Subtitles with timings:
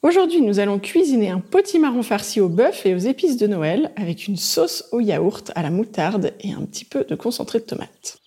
[0.00, 4.28] Aujourd'hui, nous allons cuisiner un potimarron farci au bœuf et aux épices de Noël avec
[4.28, 8.20] une sauce au yaourt, à la moutarde et un petit peu de concentré de tomate.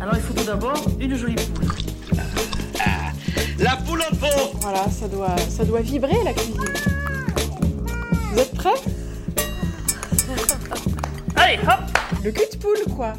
[0.00, 1.66] Alors il faut tout d'abord une jolie poule.
[3.58, 6.60] La poule au pot Voilà, ça doit, ça doit vibrer la cuisine.
[8.30, 8.70] Vous êtes prêts?
[11.34, 13.14] Allez, hop Le cul de poule, quoi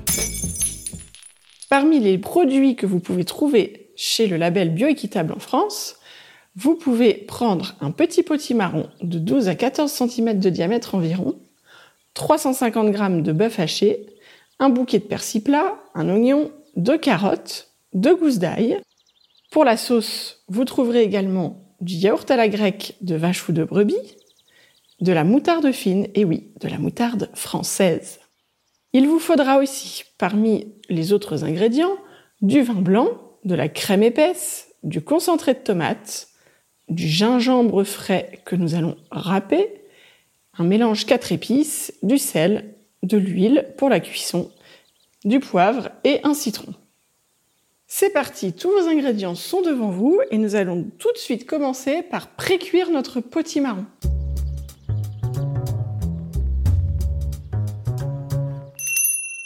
[1.69, 5.97] Parmi les produits que vous pouvez trouver chez le label Bioéquitable en France,
[6.55, 11.35] vous pouvez prendre un petit potimarron de 12 à 14 cm de diamètre environ,
[12.13, 14.05] 350 g de bœuf haché,
[14.59, 18.79] un bouquet de persil plat, un oignon, deux carottes, deux gousses d'ail.
[19.51, 23.63] Pour la sauce, vous trouverez également du yaourt à la grecque de vache ou de
[23.63, 24.15] brebis,
[25.01, 28.19] de la moutarde fine, et oui, de la moutarde française.
[28.93, 31.97] Il vous faudra aussi, parmi les autres ingrédients,
[32.41, 33.09] du vin blanc,
[33.45, 36.27] de la crème épaisse, du concentré de tomate,
[36.89, 39.69] du gingembre frais que nous allons râper,
[40.57, 44.51] un mélange quatre épices, du sel, de l'huile pour la cuisson,
[45.23, 46.73] du poivre et un citron.
[47.87, 52.01] C'est parti, tous vos ingrédients sont devant vous et nous allons tout de suite commencer
[52.01, 53.85] par précuire notre potimarron.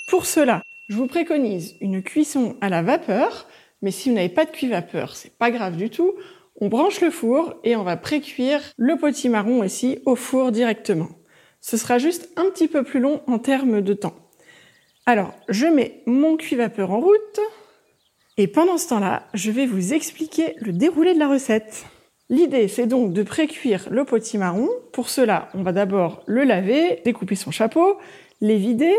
[0.07, 3.45] Pour cela, je vous préconise une cuisson à la vapeur,
[3.81, 6.13] mais si vous n'avez pas de cuit vapeur, c'est pas grave du tout.
[6.61, 11.09] On branche le four et on va précuire le potimarron ici au four directement.
[11.61, 14.15] Ce sera juste un petit peu plus long en termes de temps.
[15.05, 17.39] Alors, je mets mon cuit vapeur en route
[18.37, 21.85] et pendant ce temps-là, je vais vous expliquer le déroulé de la recette.
[22.29, 24.69] L'idée, c'est donc de précuire le potimarron.
[24.93, 27.97] Pour cela, on va d'abord le laver, découper son chapeau,
[28.39, 28.95] les vider,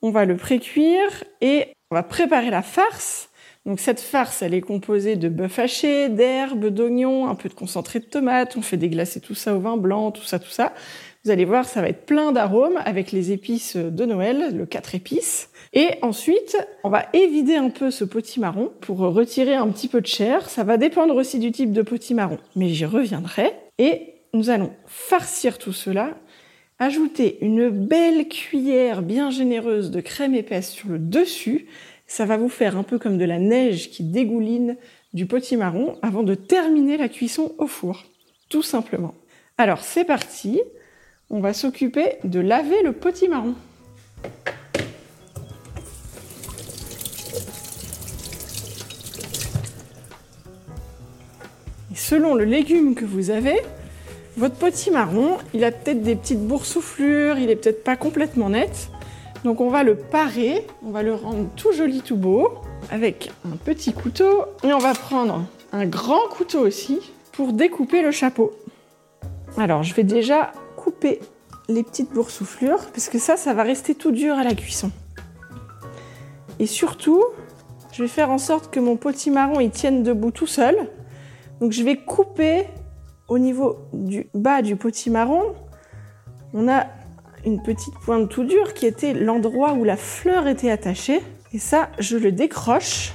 [0.00, 3.30] on va le précuire et on va préparer la farce.
[3.64, 8.00] Donc cette farce, elle est composée de bœuf haché, d'herbes, d'oignons, un peu de concentré
[8.00, 8.56] de tomate.
[8.56, 10.72] On fait déglacer tout ça au vin blanc, tout ça, tout ça.
[11.24, 14.96] Vous allez voir, ça va être plein d'arômes avec les épices de Noël, le quatre
[14.96, 15.48] épices.
[15.72, 20.06] Et ensuite, on va évider un peu ce potimarron pour retirer un petit peu de
[20.08, 20.50] chair.
[20.50, 23.52] Ça va dépendre aussi du type de potimarron, mais j'y reviendrai.
[23.78, 26.16] Et nous allons farcir tout cela
[26.84, 31.66] Ajoutez une belle cuillère bien généreuse de crème épaisse sur le dessus.
[32.14, 34.76] Ça va vous faire un peu comme de la neige qui dégouline
[35.14, 38.04] du potimarron avant de terminer la cuisson au four.
[38.50, 39.14] Tout simplement.
[39.56, 40.60] Alors c'est parti.
[41.30, 43.54] On va s'occuper de laver le potimarron.
[51.90, 53.58] Et selon le légume que vous avez,
[54.36, 58.90] votre potimarron, il a peut-être des petites boursouflures, il est peut-être pas complètement net.
[59.44, 62.48] Donc on va le parer, on va le rendre tout joli, tout beau,
[62.90, 64.44] avec un petit couteau.
[64.62, 67.00] Et on va prendre un grand couteau aussi
[67.32, 68.52] pour découper le chapeau.
[69.56, 71.20] Alors je vais déjà couper
[71.68, 74.90] les petites boursouflures, parce que ça, ça va rester tout dur à la cuisson.
[76.58, 77.24] Et surtout,
[77.92, 80.76] je vais faire en sorte que mon potimarron il tienne debout tout seul.
[81.60, 82.66] Donc je vais couper
[83.28, 85.54] au niveau du bas du potimarron,
[86.52, 86.86] on a
[87.44, 91.20] une petite pointe tout dure qui était l'endroit où la fleur était attachée.
[91.52, 93.12] Et ça, je le décroche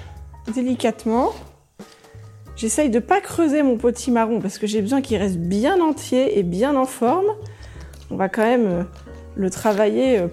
[0.54, 1.32] délicatement.
[2.56, 6.44] J'essaye de pas creuser mon potimarron parce que j'ai besoin qu'il reste bien entier et
[6.44, 7.28] bien en forme.
[8.10, 8.84] On va quand même euh,
[9.36, 10.28] le travailler euh,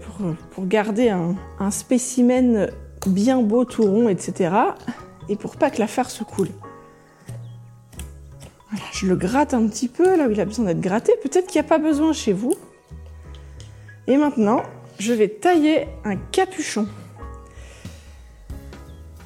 [0.52, 2.70] pour, garder un, un spécimen
[3.06, 4.54] bien beau, tout rond, etc.
[5.28, 6.48] Et pour pas que la farce coule
[8.92, 11.12] je le gratte un petit peu là où il a besoin d'être gratté.
[11.22, 12.54] Peut-être qu'il n'y a pas besoin chez vous.
[14.06, 14.62] Et maintenant,
[14.98, 16.86] je vais tailler un capuchon.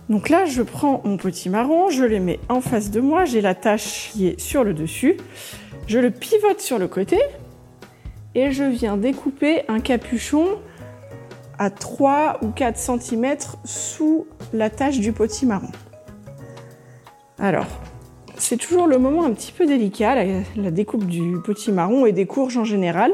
[0.08, 3.42] Donc là, je prends mon petit marron, je le mets en face de moi, j'ai
[3.42, 5.16] la tache qui est sur le dessus.
[5.86, 7.18] Je le pivote sur le côté
[8.34, 10.46] et je viens découper un capuchon
[11.58, 15.70] à 3 ou 4 cm sous la tache du potimarron.
[17.38, 17.66] Alors,
[18.36, 20.24] c'est toujours le moment un petit peu délicat,
[20.56, 23.12] la, découpe du potimarron et des courges en général.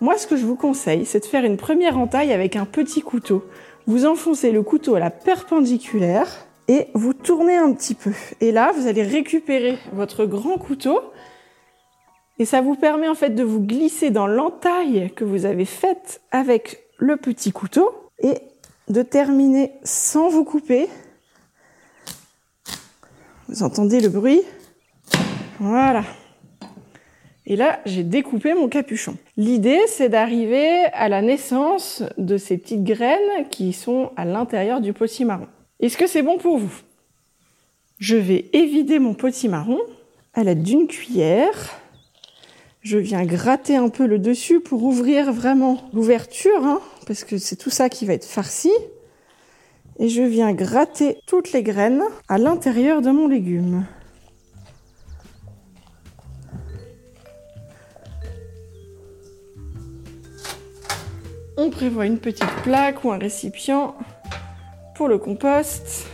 [0.00, 3.00] Moi, ce que je vous conseille, c'est de faire une première entaille avec un petit
[3.00, 3.44] couteau.
[3.86, 8.12] Vous enfoncez le couteau à la perpendiculaire et vous tournez un petit peu.
[8.40, 11.00] Et là, vous allez récupérer votre grand couteau
[12.38, 16.20] et ça vous permet en fait de vous glisser dans l'entaille que vous avez faite
[16.30, 17.90] avec le petit couteau
[18.20, 18.34] et
[18.88, 20.88] de terminer sans vous couper.
[23.48, 24.42] Vous entendez le bruit?
[25.58, 26.04] Voilà.
[27.50, 29.16] Et là, j'ai découpé mon capuchon.
[29.38, 34.92] L'idée, c'est d'arriver à la naissance de ces petites graines qui sont à l'intérieur du
[34.92, 35.46] potimarron.
[35.80, 36.82] Est-ce que c'est bon pour vous?
[37.98, 39.78] Je vais évider mon potimarron
[40.34, 41.80] à l'aide d'une cuillère.
[42.82, 47.56] Je viens gratter un peu le dessus pour ouvrir vraiment l'ouverture, hein, parce que c'est
[47.56, 48.72] tout ça qui va être farci.
[49.98, 53.86] Et je viens gratter toutes les graines à l'intérieur de mon légume.
[61.60, 63.96] On prévoit une petite plaque ou un récipient
[64.94, 66.06] pour le compost.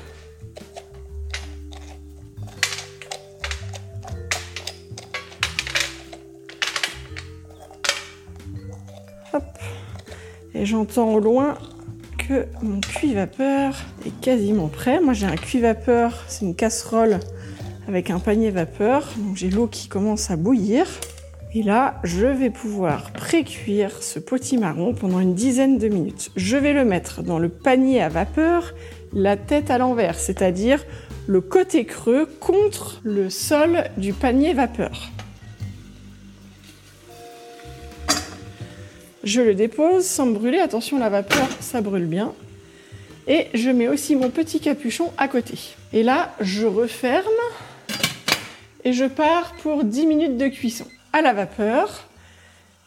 [10.55, 11.59] Et j'entends au loin
[12.17, 13.77] que mon cuit vapeur
[14.07, 14.99] est quasiment prêt.
[14.99, 17.21] Moi j'ai un cuit vapeur, c'est une casserole
[17.87, 19.07] avec un panier vapeur.
[19.19, 20.87] Donc j'ai l'eau qui commence à bouillir.
[21.57, 26.33] Et là, je vais pouvoir pré-cuire ce potimarron pendant une dizaine de minutes.
[26.35, 28.75] Je vais le mettre dans le panier à vapeur,
[29.13, 30.85] la tête à l'envers, c'est-à-dire
[31.29, 35.13] le côté creux contre le sol du panier vapeur.
[39.23, 40.59] Je le dépose sans me brûler.
[40.59, 42.33] Attention, la vapeur, ça brûle bien.
[43.29, 45.57] Et je mets aussi mon petit capuchon à côté.
[45.93, 47.25] Et là, je referme
[48.83, 50.85] et je pars pour 10 minutes de cuisson
[51.15, 52.09] à la vapeur.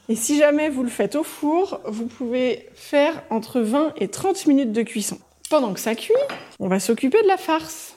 [0.09, 4.47] Et si jamais vous le faites au four, vous pouvez faire entre 20 et 30
[4.47, 5.17] minutes de cuisson.
[5.49, 6.13] Pendant que ça cuit,
[6.59, 7.95] on va s'occuper de la farce.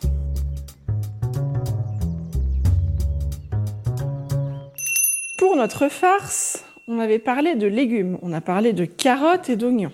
[5.36, 9.92] Pour notre farce, on avait parlé de légumes, on a parlé de carottes et d'oignons.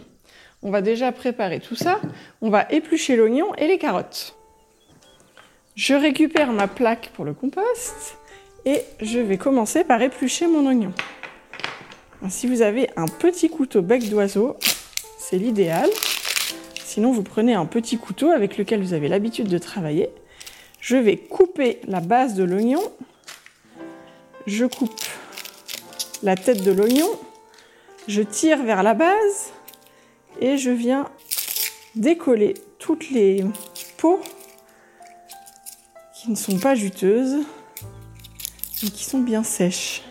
[0.63, 1.99] On va déjà préparer tout ça.
[2.43, 4.37] On va éplucher l'oignon et les carottes.
[5.77, 8.16] Je récupère ma plaque pour le compost
[8.67, 10.93] et je vais commencer par éplucher mon oignon.
[12.29, 14.57] si vous avez un petit couteau bec d'oiseau,
[15.19, 15.89] c'est l'idéal.
[16.85, 20.11] Sinon, vous prenez un petit couteau avec lequel vous avez l'habitude de travailler.
[20.81, 22.81] Je vais couper la base de l'oignon.
[24.47, 25.01] Je coupe
[26.23, 27.09] la tête de l'oignon,
[28.09, 29.53] je tire vers la base
[30.41, 31.09] et je viens
[31.95, 33.45] décoller toutes les
[33.97, 34.21] peaux
[36.15, 37.45] qui ne sont pas juteuses
[38.83, 40.03] et qui sont bien sèches.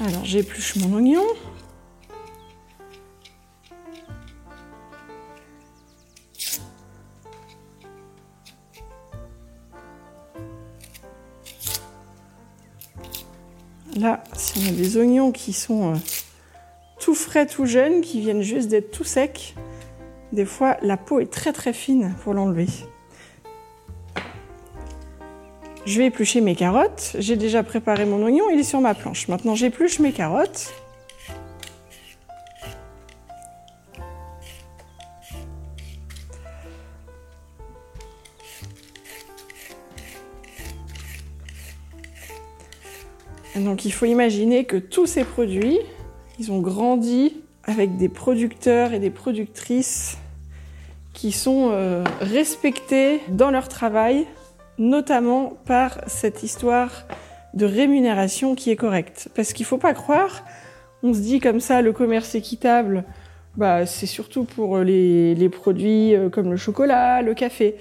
[0.00, 1.24] Alors j'épluche mon oignon.
[13.94, 15.98] Là, si on a des oignons qui sont euh,
[16.98, 19.54] tout frais, tout jeunes, qui viennent juste d'être tout secs,
[20.32, 22.66] des fois la peau est très très fine pour l'enlever.
[25.84, 27.16] Je vais éplucher mes carottes.
[27.18, 29.26] J'ai déjà préparé mon oignon, il est sur ma planche.
[29.26, 30.72] Maintenant j'épluche mes carottes.
[43.56, 45.78] Donc il faut imaginer que tous ces produits,
[46.38, 50.16] ils ont grandi avec des producteurs et des productrices
[51.12, 54.26] qui sont euh, respectés dans leur travail,
[54.78, 57.06] notamment par cette histoire
[57.54, 59.28] de rémunération qui est correcte.
[59.34, 60.44] Parce qu'il ne faut pas croire,
[61.02, 63.04] on se dit comme ça, le commerce équitable,
[63.56, 67.76] bah, c'est surtout pour les, les, produits euh, comme le chocolat, le café.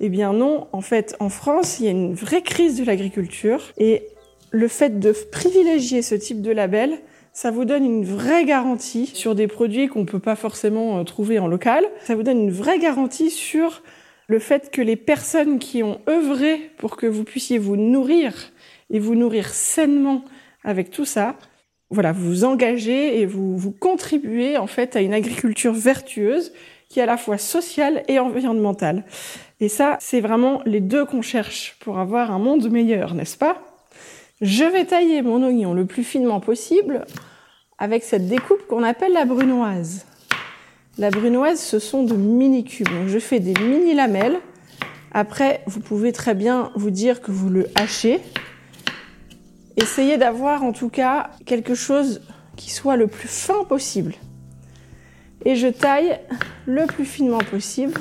[0.00, 3.60] Eh bien non, en fait, en France, il y a une vraie crise de l'agriculture
[3.78, 4.08] et
[4.50, 6.98] le fait de privilégier ce type de label,
[7.32, 11.04] ça vous donne une vraie garantie sur des produits qu'on ne peut pas forcément euh,
[11.04, 11.84] trouver en local.
[12.04, 13.82] Ça vous donne une vraie garantie sur
[14.32, 18.32] le fait que les personnes qui ont œuvré pour que vous puissiez vous nourrir
[18.88, 20.24] et vous nourrir sainement
[20.64, 21.36] avec tout ça,
[21.90, 26.54] voilà, vous vous engagez et vous, vous contribuez en fait à une agriculture vertueuse
[26.88, 29.04] qui est à la fois sociale et environnementale.
[29.60, 33.58] Et ça, c'est vraiment les deux qu'on cherche pour avoir un monde meilleur, n'est-ce pas?
[34.40, 37.04] Je vais tailler mon oignon le plus finement possible
[37.76, 40.06] avec cette découpe qu'on appelle la brunoise.
[40.98, 42.88] La brunoise, ce sont de mini cubes.
[42.88, 44.38] Donc je fais des mini lamelles.
[45.12, 48.20] Après, vous pouvez très bien vous dire que vous le hachez.
[49.76, 52.20] Essayez d'avoir en tout cas quelque chose
[52.56, 54.14] qui soit le plus fin possible.
[55.44, 56.20] Et je taille
[56.66, 57.94] le plus finement possible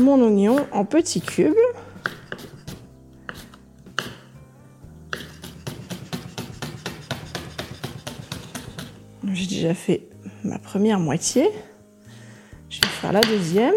[0.00, 1.54] mon oignon en petits cubes.
[9.32, 10.08] J'ai déjà fait
[10.44, 11.48] ma première moitié.
[12.68, 13.74] Je vais faire la deuxième.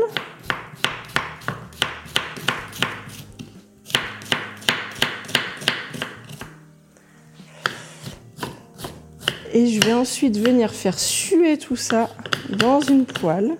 [9.55, 12.09] Et je vais ensuite venir faire suer tout ça
[12.49, 13.51] dans une poêle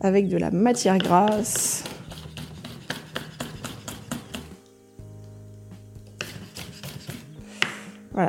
[0.00, 1.81] avec de la matière grasse.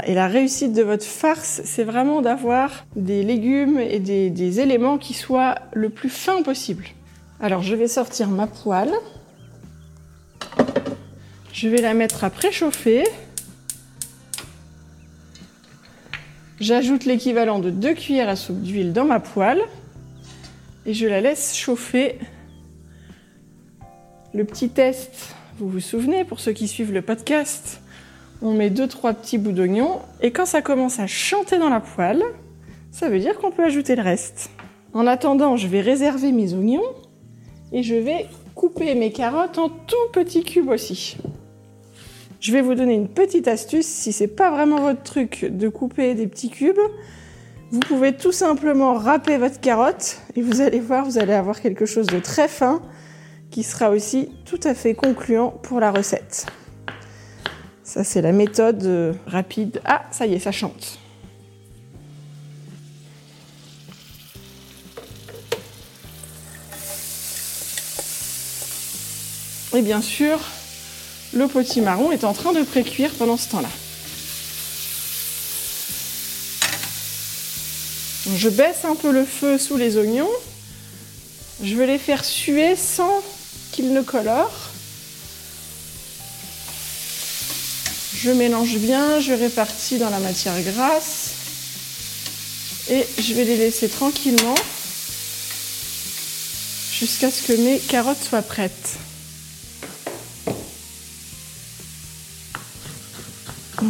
[0.06, 4.98] Et la réussite de votre farce, c'est vraiment d'avoir des légumes et des, des, éléments
[4.98, 6.86] qui soient le plus fin possible.
[7.40, 8.92] Alors je vais sortir ma poêle.
[11.52, 13.04] Je vais la mettre à préchauffer.
[16.60, 19.62] J'ajoute l'équivalent de 2 cuillères à soupe d'huile dans ma poêle
[20.86, 22.20] et je la laisse chauffer.
[24.34, 27.83] Le petit test, vous vous souvenez, pour ceux qui suivent le podcast,
[28.44, 32.24] on met 2-3 petits bouts d'oignon et quand ça commence à chanter dans la poêle,
[32.92, 34.50] ça veut dire qu'on peut ajouter le reste.
[34.94, 36.84] En attendant, je vais réserver mes oignons
[37.72, 41.18] et je vais couper mes carottes en tout petits cubes aussi.
[42.42, 43.88] Je vais vous donner une petite astuce.
[43.88, 46.76] Si c'est pas vraiment votre truc de couper des petits cubes,
[47.72, 51.86] vous pouvez tout simplement râper votre carotte et vous allez voir, vous allez avoir quelque
[51.86, 52.82] chose de très fin
[53.50, 56.46] qui sera aussi tout à fait concluant pour la recette.
[57.94, 59.80] Ça, c'est la méthode euh, rapide.
[59.86, 60.98] Ah, ça y est, ça chante.
[69.76, 70.40] Et bien sûr,
[71.34, 73.70] le potimarron est en train de précuire pendant ce temps-là.
[78.36, 80.32] Je baisse un peu le feu sous les oignons.
[81.64, 83.22] Je vais les faire suer sans
[83.72, 84.73] qu'ils ne colorent.
[88.24, 91.32] Je mélange bien, je répartis dans la matière grasse
[92.90, 94.56] et je vais les laisser tranquillement
[96.94, 98.96] jusqu'à ce que mes carottes soient prêtes.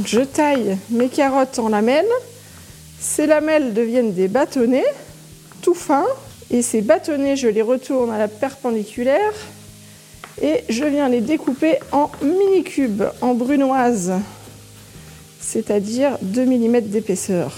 [0.03, 2.05] je taille mes carottes en lamelles.
[2.99, 4.91] Ces lamelles deviennent des bâtonnets
[5.61, 6.07] tout fins.
[6.49, 9.33] Et ces bâtonnets, je les retourne à la perpendiculaire
[10.41, 14.13] et je viens les découper en mini cubes, en brunoise,
[15.39, 17.53] c'est-à-dire 2 mm d'épaisseur.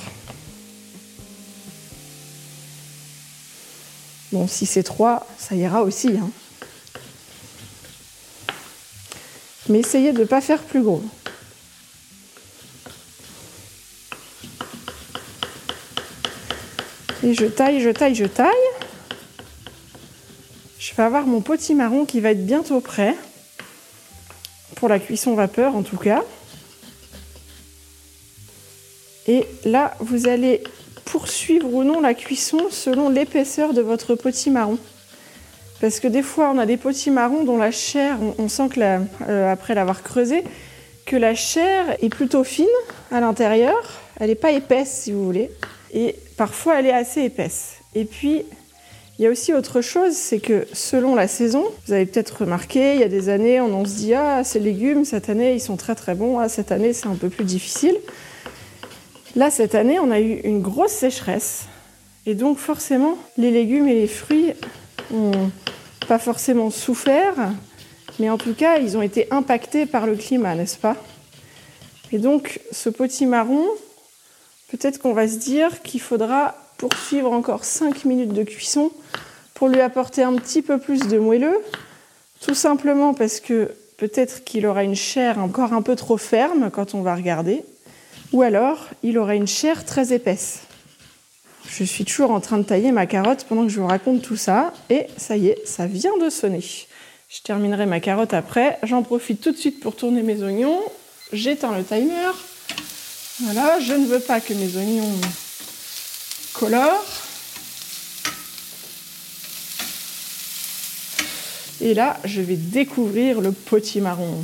[4.32, 6.10] Bon, si c'est 3, ça ira aussi.
[6.10, 6.30] Hein.
[9.70, 11.04] Mais essayez de ne pas faire plus gros.
[17.24, 18.75] Et je taille, je taille, je taille.
[20.88, 23.16] Je vais avoir mon potimarron qui va être bientôt prêt.
[24.76, 26.24] Pour la cuisson vapeur en tout cas.
[29.26, 30.64] Et là, vous allez
[31.06, 34.78] poursuivre ou non la cuisson selon l'épaisseur de votre potimarron.
[35.82, 38.80] Parce que des fois, on a des potimarrons dont la chair, on, sent que
[39.28, 40.44] euh, après l'avoir creusé,
[41.08, 42.68] que la chair est plutôt fine
[43.12, 43.82] à l'intérieur.
[44.20, 45.50] Elle n'est pas épaisse, si vous voulez.
[45.96, 47.78] Et parfois, elle est assez épaisse.
[47.96, 48.46] Et puis,
[49.18, 52.96] il y a aussi autre chose, c'est que selon la saison, vous avez peut-être remarqué,
[52.96, 55.78] il y a des années, on, se dit Ah, ces légumes, cette année, ils sont
[55.78, 56.40] très très bons.
[56.40, 57.96] Ah, cette année, c'est un peu plus difficile.
[59.38, 61.66] Là, cette année, on a eu une grosse sécheresse.
[62.26, 64.52] Et donc, forcément, les légumes et les fruits
[65.12, 65.50] n'ont
[66.10, 67.36] pas forcément souffert,
[68.20, 70.98] mais en tout cas, ils ont été impactés par le climat, n'est-ce pas?
[72.12, 73.66] Et donc, ce potimarron,
[74.70, 78.92] peut-être qu'on va se dire qu'il faudra poursuivre encore 5 minutes de cuisson
[79.56, 81.58] pour lui apporter un petit peu plus de moelleux,
[82.42, 86.94] tout simplement parce que peut-être qu'il aura une chair encore un peu trop ferme quand
[86.94, 87.64] on va regarder,
[88.34, 90.60] ou alors il aura une chair très épaisse.
[91.68, 94.36] Je suis toujours en train de tailler ma carotte pendant que je vous raconte tout
[94.36, 96.64] ça, et ça y est, ça vient de sonner.
[97.30, 100.82] Je terminerai ma carotte après, j'en profite tout de suite pour tourner mes oignons,
[101.32, 102.32] j'éteins le timer,
[103.42, 105.12] voilà, je ne veux pas que mes oignons
[106.54, 107.25] colorent.
[111.82, 114.44] Et là, je vais découvrir le potimarron.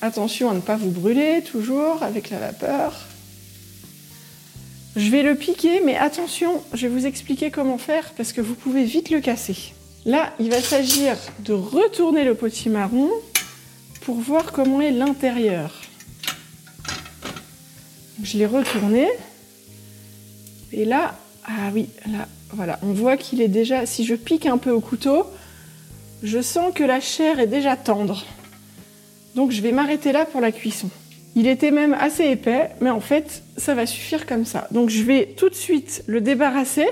[0.00, 3.06] Attention à ne pas vous brûler, toujours avec la vapeur.
[4.96, 8.54] Je vais le piquer, mais attention, je vais vous expliquer comment faire parce que vous
[8.54, 9.74] pouvez vite le casser.
[10.04, 13.10] Là, il va s'agir de retourner le potimarron
[14.00, 15.82] pour voir comment est l'intérieur.
[18.22, 19.08] Je l'ai retourné.
[20.72, 24.58] Et là, ah oui, là, voilà, on voit qu'il est déjà, si je pique un
[24.58, 25.24] peu au couteau,
[26.22, 28.24] je sens que la chair est déjà tendre.
[29.34, 30.88] Donc je vais m'arrêter là pour la cuisson.
[31.36, 34.66] Il était même assez épais, mais en fait, ça va suffire comme ça.
[34.70, 36.88] Donc je vais tout de suite le débarrasser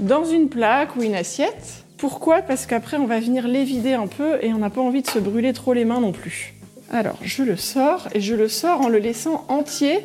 [0.00, 1.84] dans une plaque ou une assiette.
[1.98, 2.42] Pourquoi?
[2.42, 5.06] Parce qu'après, on va venir les vider un peu et on n'a pas envie de
[5.06, 6.54] se brûler trop les mains non plus.
[6.90, 10.00] Alors, je le sors et je le sors en le laissant entier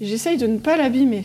[0.00, 1.24] J'essaye de ne pas l'abîmer.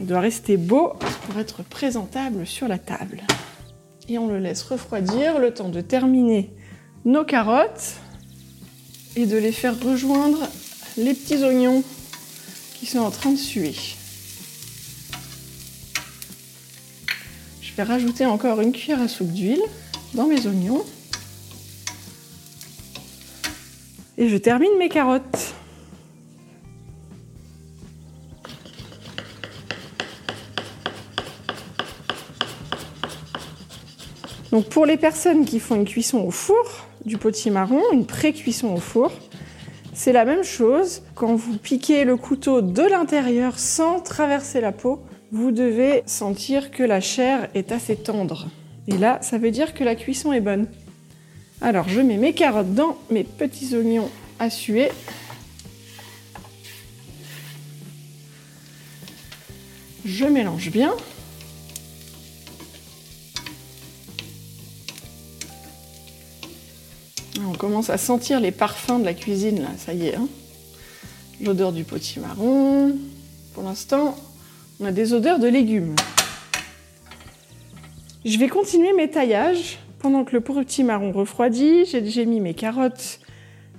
[0.00, 0.94] Il doit rester beau
[1.26, 3.22] pour être présentable sur la table.
[4.08, 6.50] Et on le laisse refroidir le temps de terminer
[7.04, 7.94] nos carottes
[9.16, 10.40] et de les faire rejoindre
[10.96, 11.82] les petits oignons
[12.74, 13.74] qui sont en train de suer.
[17.60, 19.62] Je vais rajouter encore une cuillère à soupe d'huile
[20.14, 20.84] dans mes oignons.
[24.18, 25.54] Et je termine mes carottes.
[34.52, 38.80] Donc pour les personnes qui font une cuisson au four, du potimarron, une pré-cuisson au
[38.80, 39.12] four,
[39.94, 41.02] c'est la même chose.
[41.14, 45.00] Quand vous piquez le couteau de l'intérieur sans traverser la peau,
[45.32, 48.48] vous devez sentir que la chair est assez tendre.
[48.88, 50.66] Et là, ça veut dire que la cuisson est bonne.
[51.60, 54.90] Alors, je mets mes carottes dans mes petits oignons à suer.
[60.04, 60.92] Je mélange bien.
[67.50, 70.14] On commence à sentir les parfums de la cuisine, là, ça y est.
[70.14, 70.28] Hein.
[71.42, 72.96] L'odeur du potimarron.
[73.54, 74.16] Pour l'instant,
[74.78, 75.96] on a des odeurs de légumes.
[78.24, 81.86] Je vais continuer mes taillages pendant que le potimarron refroidit.
[81.86, 83.18] J'ai mis mes carottes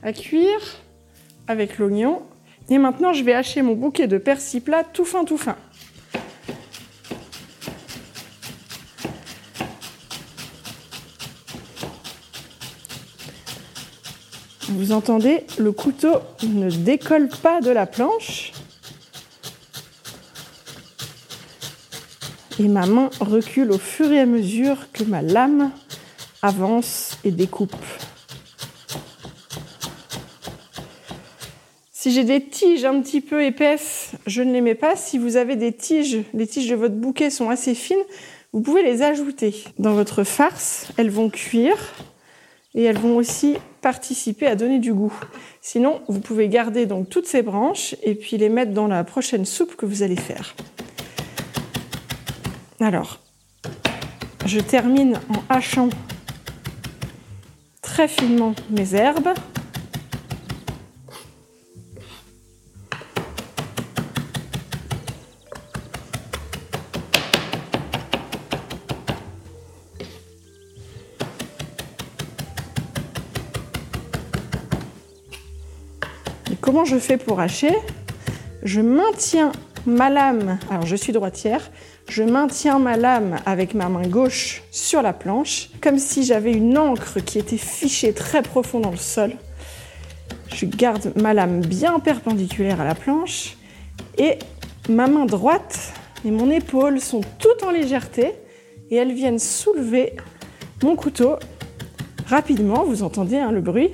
[0.03, 0.81] à cuire
[1.47, 2.23] avec l'oignon.
[2.69, 5.55] Et maintenant, je vais hacher mon bouquet de persil plat tout fin, tout fin.
[14.81, 16.09] Vous entendez, le couteau
[16.41, 18.51] ne décolle pas de la planche.
[22.59, 25.69] Et ma main recule au fur et à mesure que ma lame
[26.41, 27.75] avance et découpe.
[31.91, 34.95] Si j'ai des tiges un petit peu épaisses, je ne les mets pas.
[34.95, 38.03] Si vous avez des tiges, les tiges de votre bouquet sont assez fines,
[38.51, 40.87] vous pouvez les ajouter dans votre farce.
[40.97, 41.77] Elles vont cuire
[42.73, 45.13] et elles vont aussi participer à donner du goût.
[45.61, 49.45] Sinon, vous pouvez garder donc toutes ces branches et puis les mettre dans la prochaine
[49.45, 50.55] soupe que vous allez faire.
[52.79, 53.19] Alors,
[54.45, 55.89] je termine en hachant
[57.81, 59.29] très finement mes herbes.
[76.71, 77.73] Comment je fais pour hacher
[78.63, 79.51] Je maintiens
[79.85, 81.69] ma lame, alors je suis droitière,
[82.07, 86.77] je maintiens ma lame avec ma main gauche sur la planche, comme si j'avais une
[86.77, 89.33] encre qui était fichée très profond dans le sol.
[90.47, 93.57] Je garde ma lame bien perpendiculaire à la planche
[94.17, 94.39] et
[94.87, 95.91] ma main droite
[96.23, 98.31] et mon épaule sont toutes en légèreté
[98.89, 100.13] et elles viennent soulever
[100.83, 101.35] mon couteau
[102.27, 102.85] rapidement.
[102.85, 103.89] Vous entendez hein, le bruit?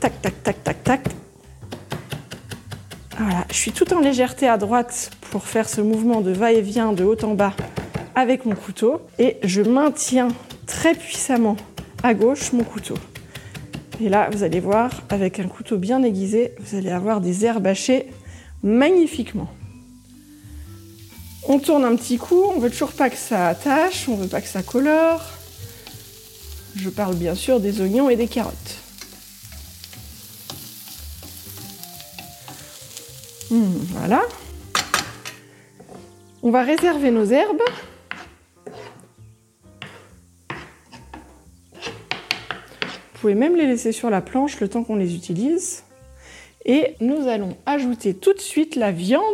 [0.00, 1.08] Tac, tac, tac, tac, tac.
[3.48, 7.24] Je suis tout en légèreté à droite pour faire ce mouvement de va-et-vient de haut
[7.24, 7.52] en bas
[8.14, 10.28] avec mon couteau et je maintiens
[10.66, 11.56] très puissamment
[12.04, 12.94] à gauche mon couteau.
[14.00, 17.66] Et là, vous allez voir, avec un couteau bien aiguisé, vous allez avoir des herbes
[17.66, 18.06] hachées
[18.62, 19.48] magnifiquement.
[21.48, 24.40] On tourne un petit coup, on veut toujours pas que ça attache, on veut pas
[24.40, 25.24] que ça colore.
[26.76, 28.87] Je parle bien sûr des oignons et des carottes.
[33.50, 34.22] Hmm, voilà.
[36.42, 37.62] On va réserver nos herbes.
[43.18, 45.82] Vous pouvez même les laisser sur la planche le temps qu'on les utilise.
[46.64, 49.24] Et nous allons ajouter tout de suite la viande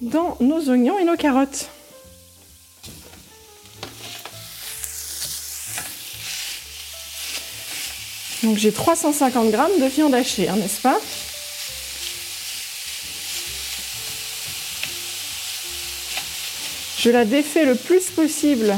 [0.00, 1.70] dans nos oignons et nos carottes.
[8.44, 10.98] Donc j'ai 350 g de viande hachée, hein, n'est-ce pas?
[16.98, 18.76] Je la défais le plus possible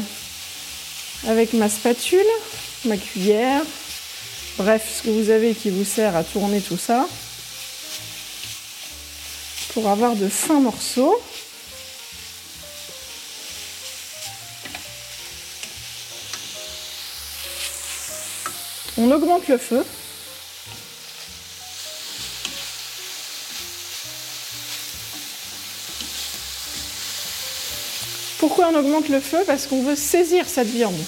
[1.27, 2.21] avec ma spatule,
[2.85, 3.63] ma cuillère,
[4.59, 7.09] bref, ce que vous avez qui vous sert à tourner tout ça,
[9.73, 11.19] pour avoir de fins morceaux.
[18.99, 19.83] On augmente le feu.
[28.40, 30.98] Pourquoi on augmente le feu Parce qu'on veut saisir cette viande.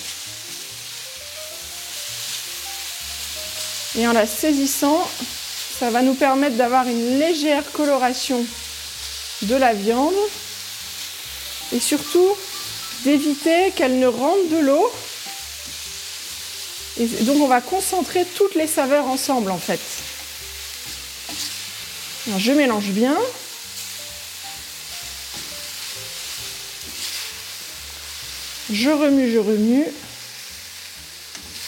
[3.99, 5.09] Et en la saisissant,
[5.79, 8.45] ça va nous permettre d'avoir une légère coloration
[9.43, 10.15] de la viande
[11.75, 12.37] et surtout
[13.05, 14.93] d'éviter qu'elle ne rentre de l'eau.
[17.01, 19.81] Et donc on va concentrer toutes les saveurs ensemble en fait.
[22.39, 23.17] Je mélange bien.
[28.71, 29.87] Je remue, je remue.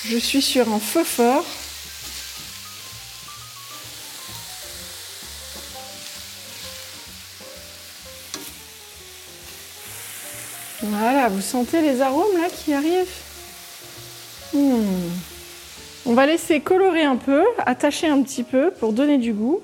[0.06, 1.44] Je suis sur un feu fort.
[10.82, 13.06] Voilà, vous sentez les arômes là qui arrivent?
[14.52, 15.10] Hmm.
[16.06, 19.62] On va laisser colorer un peu, attacher un petit peu pour donner du goût.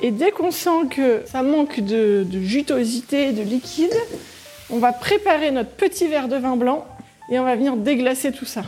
[0.00, 3.94] Et dès qu'on sent que ça manque de, de jutosité, de liquide,
[4.70, 6.86] on va préparer notre petit verre de vin blanc
[7.30, 8.64] et on va venir déglacer tout ça.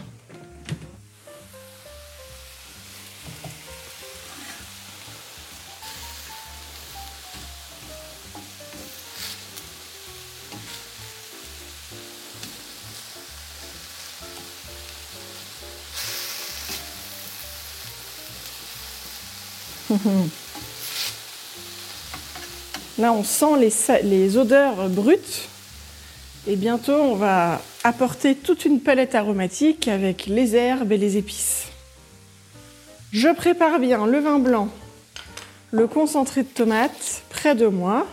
[22.98, 23.56] Là, on sent
[24.02, 25.49] les, odeurs brutes.
[26.46, 31.66] Et bientôt, on va apporter toute une palette aromatique avec les herbes et les épices.
[33.12, 34.68] Je prépare bien le vin blanc,
[35.70, 38.06] le concentré de tomate près de moi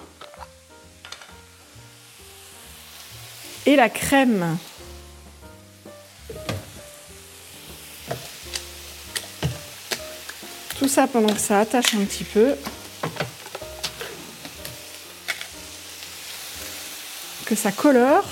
[3.66, 4.58] et la crème.
[10.78, 12.56] Tout ça pendant que ça attache un petit peu.
[17.48, 18.26] Que ça colore.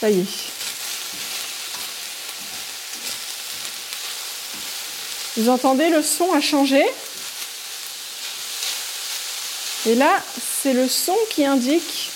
[0.00, 0.26] Ça y est.
[5.36, 6.84] Vous entendez le son a changé
[9.86, 10.20] Et là,
[10.62, 12.10] c'est le son qui indique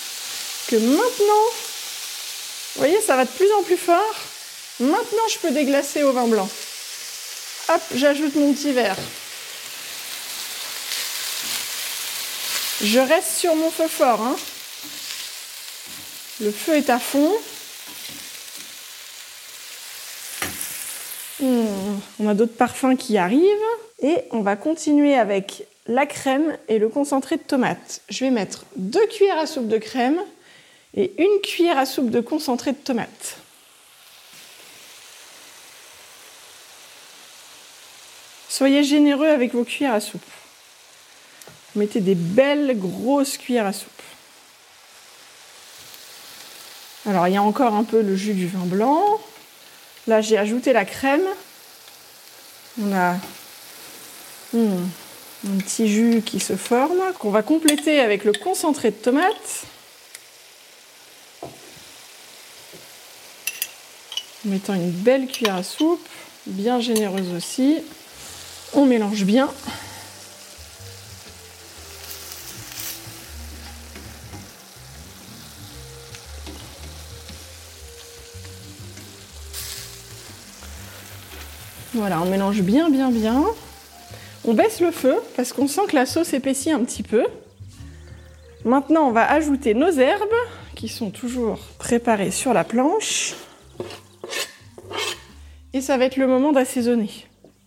[0.67, 1.45] que maintenant,
[2.75, 4.15] vous voyez, ça va de plus en plus fort.
[4.81, 6.49] Maintenant, je peux déglacer au vin blanc.
[7.69, 8.97] Hop, j'ajoute mon petit verre.
[12.81, 14.21] Je reste sur mon feu fort.
[14.21, 14.35] Hein.
[16.39, 17.29] Le feu est à fond.
[21.41, 23.43] Hmm, on a d'autres parfums qui arrivent.
[24.01, 28.01] Et on va continuer avec la crème et le concentré de tomate.
[28.07, 30.21] Je vais mettre deux cuillères à soupe de crème
[30.95, 33.37] et une cuillère à soupe de concentré de tomate.
[38.47, 40.21] Soyez généreux avec vos cuillères à soupe.
[41.79, 43.89] Mettez des belles grosses cuillères à soupe.
[47.05, 49.01] Alors il y a encore un peu le jus du vin blanc.
[50.05, 51.23] Là j'ai ajouté la crème.
[52.81, 53.15] On a
[54.51, 54.89] hmm,
[55.47, 59.63] un petit jus qui se forme, qu'on va compléter avec le concentré de tomate.
[64.45, 66.05] En mettant une belle cuillère à soupe,
[66.45, 67.77] bien généreuse aussi.
[68.73, 69.49] On mélange bien.
[81.99, 83.43] Voilà, on mélange bien, bien, bien.
[84.45, 87.25] On baisse le feu parce qu'on sent que la sauce épaissit un petit peu.
[88.63, 90.39] Maintenant, on va ajouter nos herbes
[90.75, 93.35] qui sont toujours préparées sur la planche.
[95.73, 97.11] Et ça va être le moment d'assaisonner.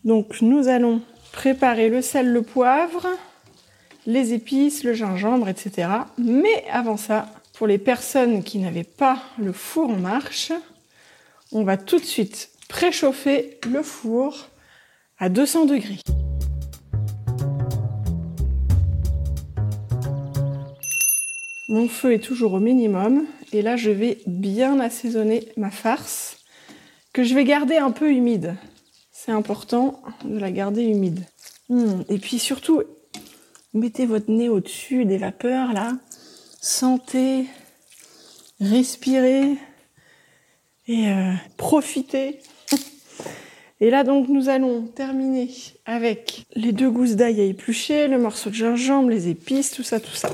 [0.03, 3.07] Donc nous allons préparer le sel, le poivre,
[4.07, 5.89] les épices, le gingembre, etc.
[6.17, 10.53] Mais avant ça, pour les personnes qui n'avaient pas le four en marche,
[11.53, 14.49] on va tout de suite préchauffer le four
[15.19, 16.01] à 200 degrés.
[21.69, 26.39] Mon feu est toujours au minimum et là je vais bien assaisonner ma farce
[27.13, 28.57] que je vais garder un peu humide.
[29.13, 31.27] C'est important de la garder humide.
[31.69, 32.83] Hmm, et puis surtout,
[33.75, 35.93] mettez votre nez au-dessus des vapeurs là,
[36.63, 37.45] sentez,
[38.61, 39.59] respirez
[40.89, 42.41] et euh, profitez
[43.83, 45.51] et là, donc, nous allons terminer
[45.87, 49.99] avec les deux gousses d'ail à éplucher, le morceau de gingembre, les épices, tout ça,
[49.99, 50.31] tout ça.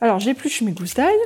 [0.00, 1.18] Alors, j'épluche mes gousses d'ail.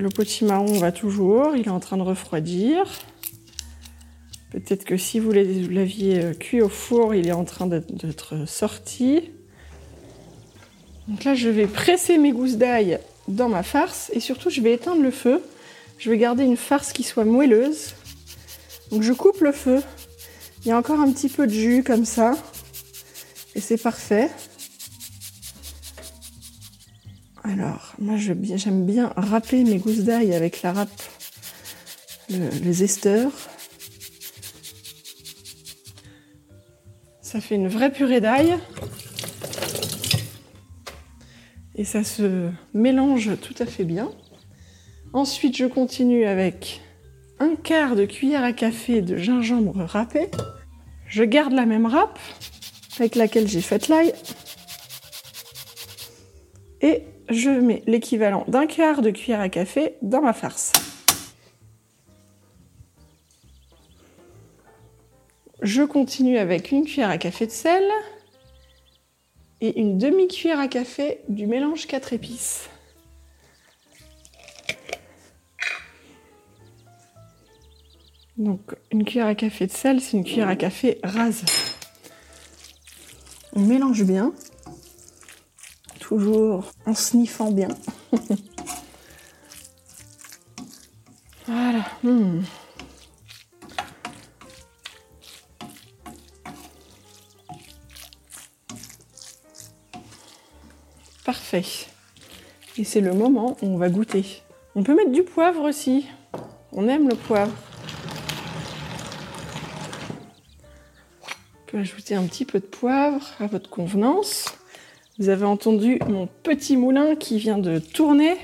[0.00, 2.86] Le potimarron va toujours, il est en train de refroidir.
[4.50, 9.30] Peut-être que si vous l'aviez euh, cuit au four, il est en train d'être sorti.
[11.06, 14.72] Donc là, je vais presser mes gousses d'ail dans ma farce et surtout, je vais
[14.72, 15.42] éteindre le feu.
[15.98, 17.94] Je vais garder une farce qui soit moelleuse.
[18.90, 19.82] Donc je coupe le feu.
[20.64, 22.38] Il y a encore un petit peu de jus comme ça.
[23.54, 24.30] Et c'est parfait.
[27.42, 31.02] Alors, moi j'aime bien râper mes gousses d'ail avec la râpe,
[32.28, 33.28] le, zester.
[37.22, 38.58] Ça fait une vraie purée d'ail.
[41.76, 44.10] Et ça se mélange tout à fait bien.
[45.12, 46.82] Ensuite, je continue avec
[47.38, 50.30] un quart de cuillère à café de gingembre râpé.
[51.06, 52.18] Je garde la même râpe
[52.98, 54.12] avec laquelle j'ai fait l'ail.
[56.82, 60.72] Et je mets l'équivalent d'un quart de cuillère à café dans ma farce.
[65.62, 67.84] Je continue avec une cuillère à café de sel
[69.60, 72.68] et une demi-cuillère à café du mélange 4 épices.
[78.38, 81.44] Donc une cuillère à café de sel, c'est une cuillère à café rase.
[83.52, 84.32] On mélange bien
[86.10, 87.68] toujours en sniffant bien.
[91.46, 91.84] voilà.
[92.02, 92.40] Hmm.
[101.24, 101.62] Parfait.
[102.76, 104.42] Et c'est le moment où on va goûter.
[104.74, 106.08] On peut mettre du poivre aussi.
[106.72, 107.54] On aime le poivre.
[111.22, 114.59] On peut ajouter un petit peu de poivre à votre convenance.
[115.20, 118.38] Vous avez entendu mon petit moulin qui vient de tourner.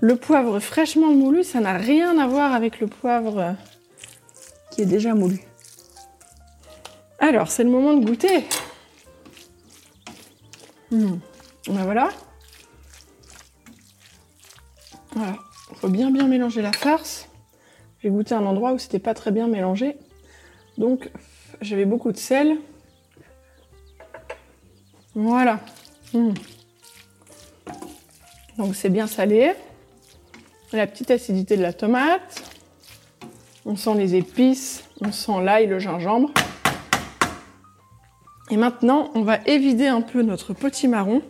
[0.00, 3.56] Le poivre fraîchement moulu, ça n'a rien à voir avec le poivre
[4.70, 5.40] qui est déjà moulu.
[7.18, 8.44] Alors, c'est le moment de goûter.
[10.92, 11.16] Hmm.
[11.66, 12.10] Ben voilà.
[15.16, 15.34] Voilà.
[15.72, 17.28] Il faut bien bien mélanger la farce.
[18.04, 19.96] J'ai goûté un endroit où c'était pas très bien mélangé.
[20.78, 21.10] Donc,
[21.60, 22.56] j'avais beaucoup de sel.
[25.14, 25.60] Voilà.
[26.12, 26.32] Hmm.
[28.58, 29.52] Donc c'est bien salé.
[30.72, 32.42] La petite acidité de la tomate.
[33.64, 36.32] On sent les épices, on sent l'ail, le gingembre.
[38.50, 41.22] Et maintenant, on va évider un peu notre potimarron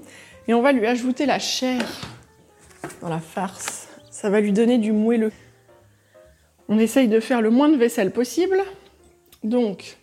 [0.48, 1.82] et on va lui ajouter la chair
[3.00, 3.88] dans la farce.
[4.10, 5.32] Ça va lui donner du moelleux.
[6.68, 8.62] On essaye de faire le moins de vaisselle possible.
[9.44, 9.98] Donc,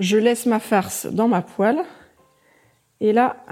[0.00, 1.82] je laisse ma farce dans ma poêle.
[3.00, 3.44] Et là,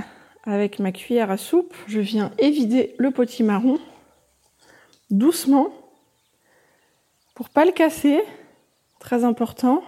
[0.44, 3.78] avec ma cuillère à soupe, je viens évider le potimarron
[5.10, 5.68] doucement
[7.34, 8.20] pour pas le casser.
[8.98, 9.82] Très important.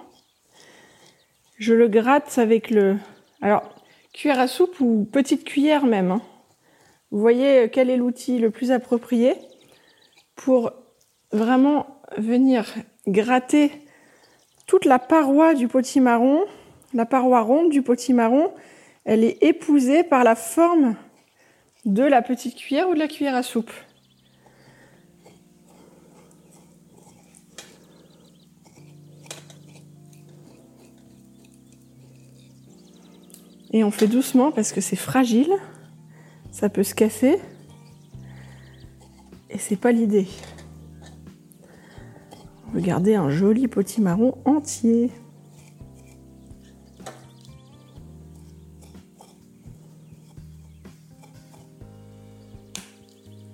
[1.56, 2.96] Je le gratte avec le.
[3.42, 3.68] Alors,
[4.12, 6.12] cuillère à soupe ou petite cuillère même.
[6.12, 6.22] Hein.
[7.10, 9.34] Vous voyez quel est l'outil le plus approprié
[10.36, 10.72] pour
[11.32, 12.66] vraiment venir
[13.06, 13.72] gratter
[14.70, 16.44] toute la paroi du potimarron,
[16.94, 18.54] la paroi ronde du potimarron,
[19.04, 20.94] elle est épousée par la forme
[21.84, 23.72] de la petite cuillère ou de la cuillère à soupe.
[33.72, 35.52] Et on fait doucement parce que c'est fragile,
[36.52, 37.40] ça peut se casser.
[39.48, 40.28] Et c'est pas l'idée.
[42.74, 45.10] Garder un joli potimarron entier.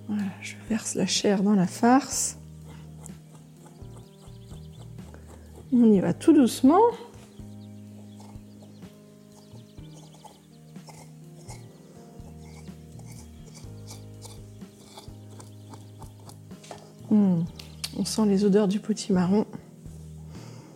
[0.07, 2.39] Voilà, je verse la chair dans la farce.
[5.73, 6.81] On y va tout doucement.
[18.25, 19.47] Les odeurs du potimarron.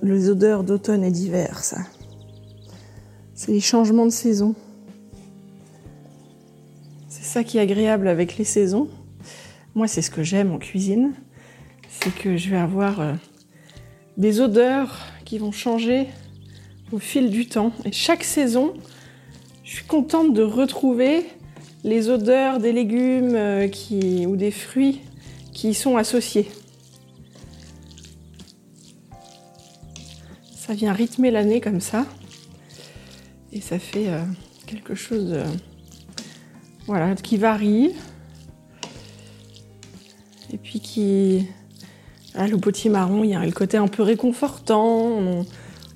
[0.02, 1.78] Les odeurs d'automne et d'hiver, ça.
[3.34, 4.54] C'est les changements de saison.
[7.08, 8.88] C'est ça qui est agréable avec les saisons.
[9.74, 11.12] Moi, c'est ce que j'aime en cuisine,
[11.88, 13.14] c'est que je vais avoir euh,
[14.16, 16.08] des odeurs qui vont changer
[16.92, 17.72] au fil du temps.
[17.84, 18.74] Et chaque saison,
[19.64, 21.24] je suis contente de retrouver
[21.84, 23.68] les odeurs des légumes euh,
[24.26, 25.00] ou des fruits
[25.52, 26.48] qui y sont associés.
[30.70, 32.06] Ça vient rythmer l'année comme ça.
[33.52, 34.22] Et ça fait euh,
[34.68, 35.36] quelque chose
[36.86, 37.92] voilà, qui varie,
[40.52, 41.48] et puis qui,
[42.36, 45.44] Ah, le potimarron, il y a le côté un peu réconfortant.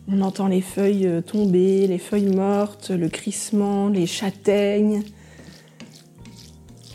[0.09, 5.05] On, entend les feuilles euh, tomber, les feuilles mortes, le crissement, les châtaignes,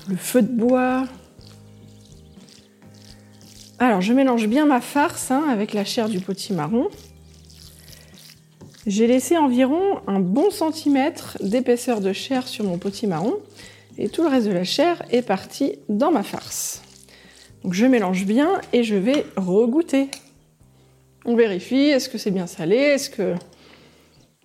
[0.10, 1.08] le feu de bois.
[3.80, 6.89] Alors, je mélange bien ma farce hein, avec la chair du potimarron.
[8.89, 13.36] J'ai laissé environ un bon centimètre d'épaisseur de chair sur mon potimarron
[13.99, 16.82] et tout le reste de la chair est parti dans ma farce.
[17.69, 20.10] Je mélange bien et je vais regoûter.
[21.23, 23.36] On vérifie, est-ce que c'est bien salé, est-ce que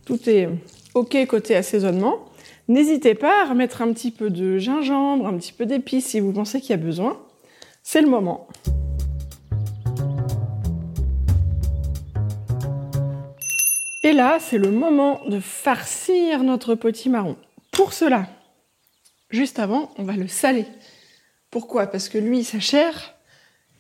[0.05, 0.51] tout est
[0.93, 2.27] ok côté assaisonnement.
[2.69, 6.33] N'hésitez pas à remettre un petit peu de gingembre, un petit peu d'épices si vous
[6.33, 7.19] pensez qu'il y a besoin.
[7.83, 8.47] C'est le moment.
[14.05, 17.37] Et là, c'est le moment de farcir notre potimarron.
[17.73, 18.29] Pour cela,
[19.31, 20.67] juste avant, on va le saler.
[21.51, 21.87] Pourquoi?
[21.87, 23.15] Parce que lui, sa chair,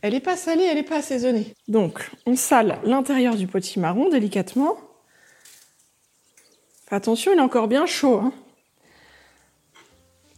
[0.00, 1.54] elle n'est pas salée, elle n'est pas assaisonnée.
[1.68, 4.78] Donc, on sale l'intérieur du potimarron délicatement.
[6.90, 8.18] attention, il est encore bien chaud.
[8.18, 8.32] Hein.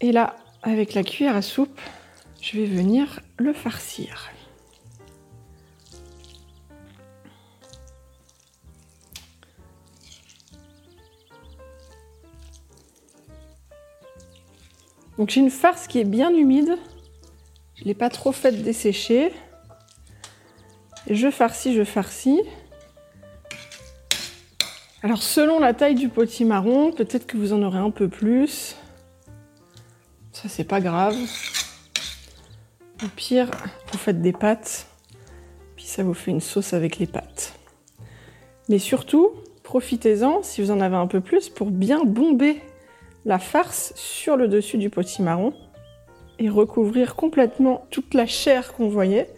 [0.01, 1.81] Et là, avec la cuillère à soupe,
[2.43, 4.33] je vais venir le farcir.
[15.19, 16.77] Donc j'ai une farce qui est bien humide.
[17.75, 19.33] Je ne l'ai pas trop faite dessécher.
[21.09, 22.43] Je farcis, je farcis.
[25.03, 28.77] Alors selon la taille du potimarron, peut-être que vous en aurez un peu plus.
[30.33, 31.17] Ça c'est pas grave.
[33.05, 33.51] Au pire,
[33.93, 34.87] vous faites des pâtes,
[35.77, 37.53] puis ça vous fait une sauce avec les pâtes.
[38.71, 42.63] Mais surtout, profitez-en si vous en avez un peu plus pour bien bomber
[43.27, 45.53] la farce sur le dessus du potimarron
[46.39, 49.29] et recouvrir complètement toute la chair qu'on voyait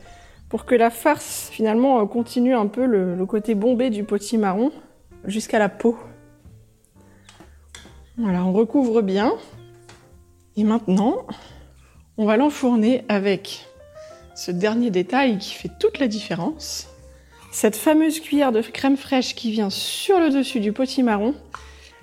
[0.51, 4.73] pour que la farce finalement euh, continue un peu le, côté bombé du potimarron
[5.25, 5.97] jusqu'à la peau.
[8.19, 9.33] Voilà, on recouvre bien.
[10.57, 11.27] Et maintenant,
[12.19, 13.67] on va l'enfourner avec
[14.35, 16.89] ce dernier détail qui fait toute la différence.
[17.53, 21.35] Cette fameuse cuillère de crème fraîche qui vient sur le dessus du potimarron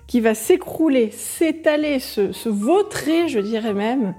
[0.07, 4.13] qui va s'écrouler, s'étaler, se, vautrer, je dirais même,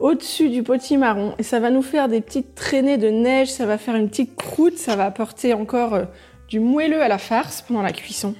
[0.00, 1.34] au-dessus du potimarron.
[1.38, 4.36] Et ça va nous faire des petites traînées de neige, ça va faire une petite
[4.36, 6.04] croûte, ça va apporter encore euh,
[6.48, 8.34] du moelleux à la farce pendant la cuisson.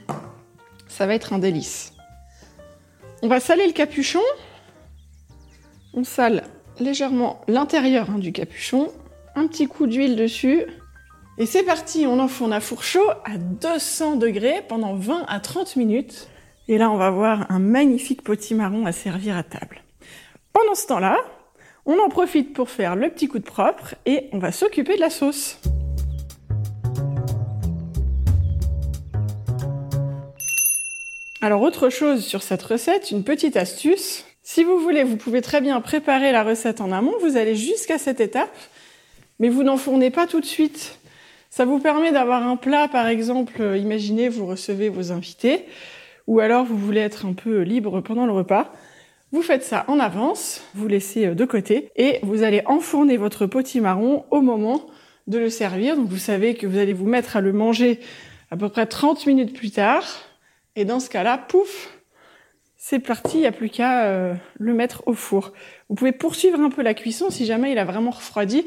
[0.89, 1.93] Ça va être un délice.
[3.23, 4.21] On va saler le capuchon.
[5.95, 6.45] On sale
[6.79, 8.91] légèrement l'intérieur hein, du capuchon.
[9.35, 10.65] Un petit coup d'huile dessus.
[11.39, 15.77] Et c'est parti, on enfourne à four chaud à 200 degrés pendant 20 à 30
[15.77, 16.29] minutes.
[16.69, 19.83] Et là, on va voir un magnifique potimarron à servir à table.
[20.53, 21.19] Pendant ce temps-là,
[21.85, 25.01] on en profite pour faire le petit coup de propre et on va s'occuper de
[25.01, 25.61] la sauce.
[31.41, 34.25] Alors autre chose sur cette recette, une petite astuce.
[34.43, 37.99] Si vous voulez, vous pouvez très bien préparer la recette en amont, vous allez jusqu'à
[37.99, 38.57] cette étape,
[39.39, 40.99] mais vous n'en fournez pas tout de suite.
[41.51, 45.65] Ça vous permet d'avoir un plat, par exemple, imaginez, vous recevez vos invités,
[46.27, 48.73] ou alors vous voulez être un peu libre pendant le repas,
[49.33, 53.47] vous faites ça en avance, vous laissez euh, de côté et vous allez enfourner votre
[53.47, 54.87] potimarron au moment
[55.27, 55.97] de le servir.
[55.97, 58.01] Donc vous savez que vous allez vous mettre à le manger
[58.51, 60.05] à peu près 30 minutes plus tard.
[60.77, 61.91] Et dans ce cas-là, pouf,
[62.77, 65.53] c'est parti, il n'y a plus qu'à euh, le mettre au four.
[65.89, 68.65] Vous pouvez poursuivre un peu la cuisson si jamais il a vraiment refroidi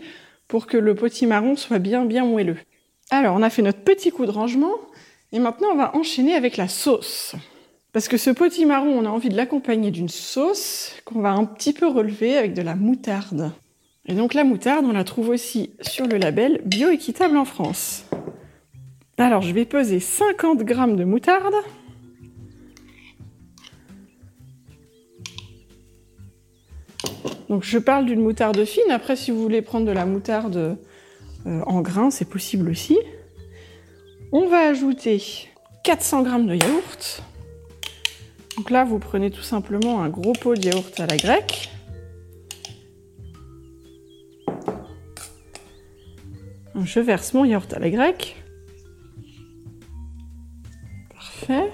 [0.48, 2.58] pour que le potimarron soit bien bien moelleux.
[3.12, 4.74] Alors on a fait notre petit coup de rangement.
[5.32, 7.36] Et maintenant, on va enchaîner avec la sauce.
[7.94, 11.74] Parce que ce potimarron, on a envie de l'accompagner d'une sauce qu'on va un petit
[11.74, 13.52] peu relever avec de la moutarde.
[14.06, 18.06] Et donc la moutarde, on la trouve aussi sur le label bioéquitable en France.
[19.18, 21.54] Alors je vais peser 50 grammes de moutarde.
[27.50, 28.92] Donc je parle d'une moutarde fine.
[28.92, 30.78] Après, si vous voulez prendre de la moutarde
[31.46, 32.98] euh, en grains, c'est possible aussi.
[34.32, 35.22] On va ajouter
[35.84, 37.24] 400 g de yaourt.
[38.58, 41.70] Donc là, vous prenez tout simplement un gros pot de yaourt à la grecque.
[46.76, 48.36] Je verse mon yaourt à la grecque.
[51.14, 51.72] Parfait.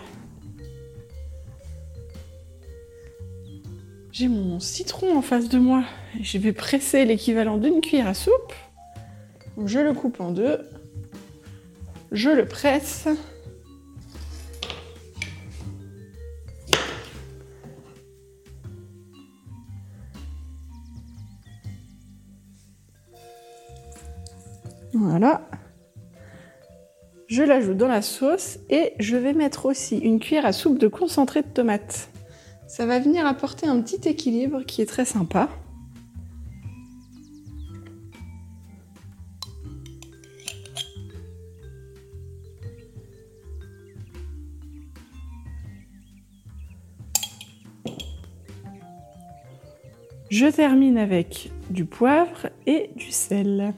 [4.12, 5.84] J'ai mon citron en face de moi
[6.22, 8.54] je vais presser l'équivalent d'une cuillère à soupe.
[9.66, 10.60] je le coupe en deux
[12.16, 13.08] je le presse.
[24.94, 25.48] Voilà.
[27.28, 30.88] Je l'ajoute dans la sauce et je vais mettre aussi une cuillère à soupe de
[30.88, 32.10] concentré de tomate.
[32.68, 35.50] Ça va venir apporter un petit équilibre qui est très sympa.
[50.38, 53.74] Je termine avec du poivre et du sel.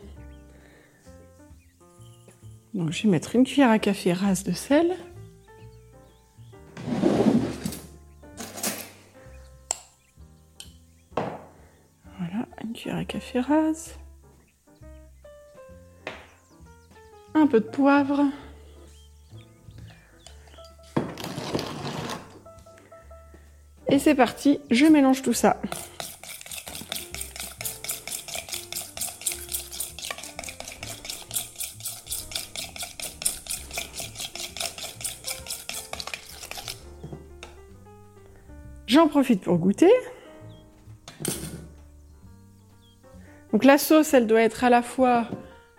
[2.73, 4.95] Donc je vais mettre une cuillère à café rase de sel.
[11.15, 13.93] Voilà, une cuillère à café rase.
[17.35, 18.23] Un peu de poivre.
[23.89, 25.61] Et c'est parti, je mélange tout ça.
[38.97, 39.91] J'en profite pour goûter.
[43.51, 45.27] Donc la sauce, elle doit être à la fois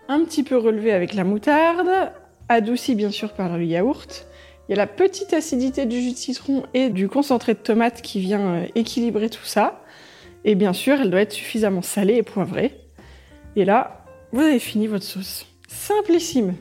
[0.07, 2.13] un petit peu relevée avec la moutarde,
[2.47, 4.25] adoucie bien sûr par le yaourt.
[4.67, 8.01] Il y a la petite acidité du jus de citron et du concentré de tomate
[8.01, 9.83] qui vient euh, équilibrer tout ça.
[10.45, 12.79] Et bien sûr, elle doit être suffisamment salée et poivrée.
[13.57, 15.45] Et là, vous avez fini votre sauce.
[15.67, 16.55] Simplissime.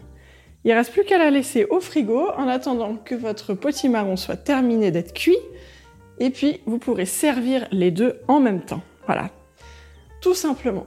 [0.65, 4.35] Il ne reste plus qu'à la laisser au frigo en attendant que votre potimarron soit
[4.35, 5.39] terminé d'être cuit
[6.21, 8.83] et puis, vous pourrez servir les deux en même temps.
[9.07, 9.31] Voilà.
[10.21, 10.87] Tout simplement.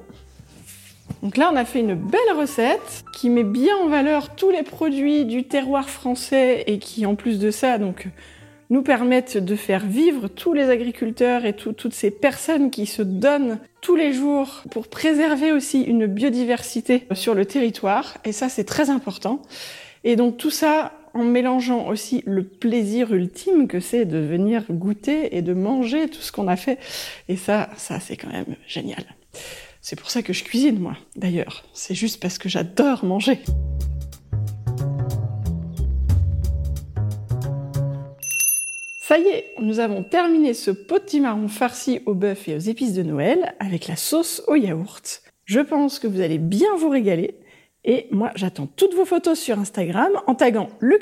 [1.23, 4.63] Donc là, on a fait une belle recette qui met bien en valeur tous les
[4.63, 8.07] produits du terroir français et qui, en plus de ça, donc,
[8.69, 13.59] nous permettent de faire vivre tous les agriculteurs et toutes ces personnes qui se donnent
[13.81, 18.17] tous les jours pour préserver aussi une biodiversité sur le territoire.
[18.23, 19.41] Et ça, c'est très important.
[20.05, 25.35] Et donc tout ça, en mélangeant aussi le plaisir ultime que c'est de venir goûter
[25.35, 26.77] et de manger tout ce qu'on a fait.
[27.27, 29.03] Et ça, ça c'est quand même génial.
[29.81, 31.63] C'est pour ça que je cuisine, moi, d'ailleurs.
[31.73, 33.39] C'est juste parce que j'adore manger.
[39.01, 43.03] Ça y est, nous avons terminé ce potimarron farci au bœuf et aux épices de
[43.03, 45.23] Noël avec la sauce au yaourt.
[45.43, 47.35] Je pense que vous allez bien vous régaler.
[47.83, 50.99] Et moi, j'attends toutes vos photos sur Instagram en taguant le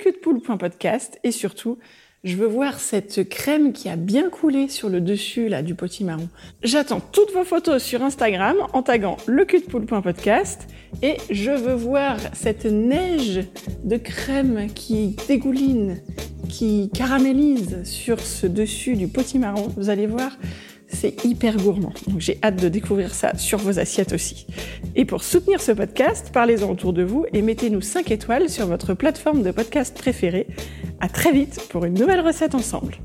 [1.23, 1.77] et surtout,
[2.23, 6.27] je veux voir cette crème qui a bien coulé sur le dessus là du potimarron.
[6.63, 9.45] J'attends toutes vos photos sur Instagram en taguant le
[11.01, 13.45] et je veux voir cette neige
[13.83, 16.01] de crème qui dégouline,
[16.49, 19.69] qui caramélise sur ce dessus du potimarron.
[19.77, 20.37] Vous allez voir,
[20.91, 21.93] c'est hyper gourmand.
[22.07, 24.47] Donc j'ai hâte de découvrir ça sur vos assiettes aussi.
[24.95, 28.93] Et pour soutenir ce podcast, parlez-en autour de vous et mettez-nous 5 étoiles sur votre
[28.93, 30.47] plateforme de podcast préférée.
[30.99, 32.95] À très vite pour une nouvelle recette ensemble.